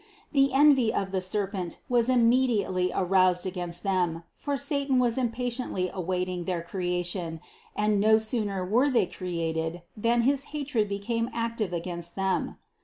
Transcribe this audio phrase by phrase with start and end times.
[0.31, 6.45] The envy of the serpent was immediately aroused against them, for satan was impatiently awaiting
[6.45, 7.39] their creation,
[7.75, 12.57] and no sooner were they created, than his hatred became active against them.